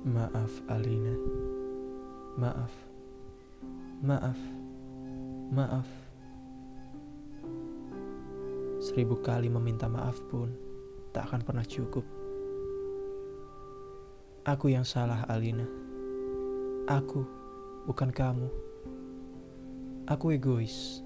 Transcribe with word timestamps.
Maaf, 0.00 0.64
Alina. 0.72 1.12
Maaf. 2.40 2.72
Maaf. 4.00 4.40
Maaf. 5.52 5.88
Seribu 8.80 9.20
kali 9.20 9.52
meminta 9.52 9.92
maaf 9.92 10.16
pun 10.32 10.56
tak 11.12 11.28
akan 11.28 11.44
pernah 11.44 11.68
cukup. 11.68 12.08
Aku 14.48 14.72
yang 14.72 14.88
salah, 14.88 15.28
Alina. 15.28 15.68
Aku, 16.88 17.20
bukan 17.84 18.08
kamu. 18.08 18.48
Aku 20.08 20.32
egois. 20.32 21.04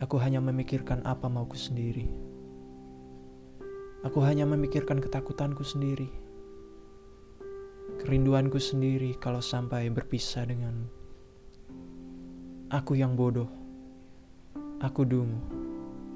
Aku 0.00 0.16
hanya 0.16 0.40
memikirkan 0.40 1.04
apa 1.04 1.28
mauku 1.28 1.60
sendiri. 1.60 2.08
Aku 4.00 4.24
hanya 4.24 4.48
memikirkan 4.48 4.96
ketakutanku 4.96 5.60
sendiri 5.60 6.29
kerinduanku 8.00 8.56
sendiri 8.56 9.12
kalau 9.20 9.44
sampai 9.44 9.92
berpisah 9.92 10.48
dengan 10.48 10.88
Aku 12.72 12.96
yang 12.96 13.12
bodoh, 13.12 13.50
aku 14.80 15.04
dungu, 15.04 15.42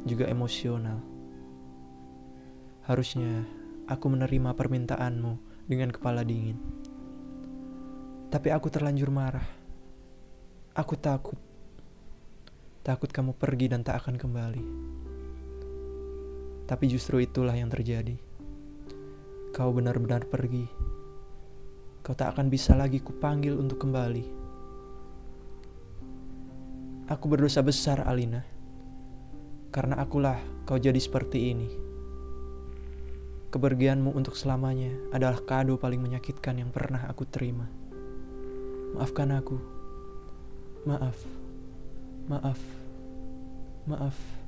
juga 0.07 0.25
emosional. 0.31 1.03
Harusnya 2.89 3.45
aku 3.91 4.07
menerima 4.07 4.55
permintaanmu 4.55 5.67
dengan 5.67 5.91
kepala 5.91 6.23
dingin. 6.25 6.57
Tapi 8.33 8.49
aku 8.55 8.71
terlanjur 8.71 9.11
marah. 9.11 9.45
Aku 10.79 10.95
takut. 10.95 11.37
Takut 12.87 13.11
kamu 13.11 13.35
pergi 13.35 13.67
dan 13.75 13.83
tak 13.83 13.99
akan 13.99 14.15
kembali. 14.15 14.65
Tapi 16.71 16.85
justru 16.87 17.19
itulah 17.19 17.59
yang 17.59 17.69
terjadi. 17.69 18.15
Kau 19.51 19.75
benar-benar 19.75 20.31
pergi 20.31 20.94
kau 22.05 22.13
tak 22.13 22.37
akan 22.37 22.53
bisa 22.53 22.77
lagi 22.77 23.01
kupanggil 23.01 23.57
untuk 23.57 23.81
kembali. 23.81 24.25
Aku 27.09 27.33
berdosa 27.33 27.65
besar, 27.65 28.05
Alina. 28.05 28.45
Karena 29.73 29.97
akulah 29.97 30.37
kau 30.69 30.77
jadi 30.77 31.01
seperti 31.01 31.57
ini. 31.57 31.69
Kepergianmu 33.49 34.13
untuk 34.13 34.37
selamanya 34.37 34.93
adalah 35.17 35.41
kado 35.41 35.81
paling 35.81 36.05
menyakitkan 36.05 36.61
yang 36.61 36.69
pernah 36.69 37.09
aku 37.09 37.25
terima. 37.25 37.65
Maafkan 38.93 39.33
aku. 39.33 39.57
Maaf. 40.85 41.17
Maaf. 42.29 42.61
Maaf. 43.89 44.44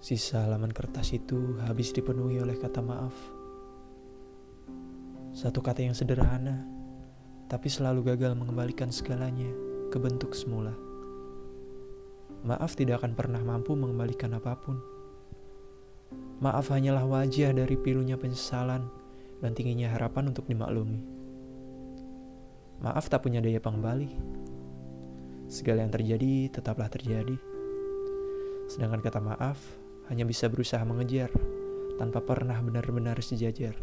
Sisa 0.00 0.48
halaman 0.48 0.72
kertas 0.72 1.12
itu 1.12 1.60
habis 1.60 1.92
dipenuhi 1.92 2.40
oleh 2.40 2.56
kata 2.56 2.80
maaf. 2.80 3.12
Satu 5.36 5.60
kata 5.60 5.84
yang 5.84 5.92
sederhana, 5.92 6.64
tapi 7.52 7.68
selalu 7.68 8.08
gagal 8.08 8.32
mengembalikan 8.32 8.88
segalanya 8.88 9.52
ke 9.92 10.00
bentuk 10.00 10.32
semula. 10.32 10.72
Maaf 12.48 12.80
tidak 12.80 13.04
akan 13.04 13.12
pernah 13.12 13.44
mampu 13.44 13.76
mengembalikan 13.76 14.32
apa 14.32 14.56
pun. 14.56 14.80
Maaf 16.40 16.72
hanyalah 16.72 17.04
wajah 17.04 17.52
dari 17.52 17.76
pilunya 17.76 18.16
penyesalan 18.16 18.88
dan 19.44 19.52
tingginya 19.52 19.92
harapan 19.92 20.32
untuk 20.32 20.48
dimaklumi. 20.48 21.04
Maaf 22.80 23.12
tak 23.12 23.28
punya 23.28 23.44
daya 23.44 23.60
pengembali. 23.60 24.08
Segala 25.52 25.84
yang 25.84 25.92
terjadi 25.92 26.48
tetaplah 26.48 26.88
terjadi. 26.88 27.36
Sedangkan 28.64 29.04
kata 29.04 29.20
maaf 29.20 29.60
hanya 30.10 30.26
bisa 30.26 30.50
berusaha 30.50 30.82
mengejar 30.82 31.30
tanpa 31.96 32.18
pernah 32.20 32.58
benar-benar 32.58 33.22
sejajar. 33.22 33.78